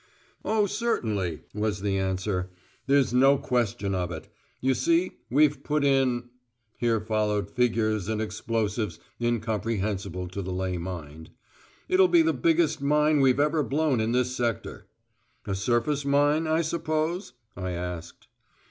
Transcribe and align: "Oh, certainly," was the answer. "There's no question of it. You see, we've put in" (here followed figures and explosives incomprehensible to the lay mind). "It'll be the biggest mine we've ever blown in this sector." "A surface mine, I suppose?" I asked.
"Oh, 0.43 0.65
certainly," 0.65 1.41
was 1.53 1.81
the 1.81 1.99
answer. 1.99 2.49
"There's 2.87 3.13
no 3.13 3.37
question 3.37 3.93
of 3.93 4.11
it. 4.11 4.27
You 4.59 4.73
see, 4.73 5.19
we've 5.29 5.61
put 5.63 5.83
in" 5.83 6.29
(here 6.77 6.99
followed 6.99 7.51
figures 7.51 8.07
and 8.07 8.19
explosives 8.19 8.97
incomprehensible 9.21 10.27
to 10.29 10.41
the 10.41 10.51
lay 10.51 10.79
mind). 10.79 11.29
"It'll 11.87 12.07
be 12.07 12.23
the 12.23 12.33
biggest 12.33 12.81
mine 12.81 13.19
we've 13.21 13.39
ever 13.39 13.61
blown 13.61 13.99
in 14.01 14.11
this 14.11 14.35
sector." 14.35 14.87
"A 15.45 15.53
surface 15.53 16.03
mine, 16.03 16.47
I 16.47 16.63
suppose?" 16.63 17.33
I 17.55 17.69
asked. 17.73 18.25